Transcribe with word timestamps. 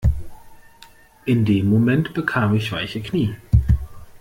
In 1.25 1.45
dem 1.45 1.69
Moment 1.69 2.15
bekam 2.15 2.55
ich 2.55 2.71
weiche 2.71 3.01
Knie. 3.01 3.35